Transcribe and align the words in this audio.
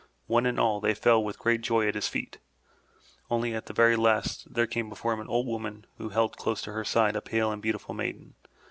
One 0.25 0.47
and 0.47 0.59
all, 0.59 0.79
they 0.81 0.95
fell 0.95 1.23
with 1.23 1.37
great 1.37 1.61
joy 1.61 1.87
at 1.87 1.93
his 1.93 2.07
feet. 2.07 2.39
Only 3.29 3.53
at 3.53 3.67
the 3.67 3.73
very 3.73 3.95
last, 3.95 4.51
there 4.51 4.65
came 4.65 4.89
before 4.89 5.13
him 5.13 5.19
an 5.19 5.27
old 5.29 5.45
woman 5.45 5.85
who 5.99 6.09
held 6.09 6.37
close 6.37 6.59
to 6.63 6.73
her 6.73 6.83
side 6.83 7.15
a 7.15 7.21
pale 7.21 7.51
and 7.51 7.61
beautiful 7.61 7.93
maiden. 7.93 8.33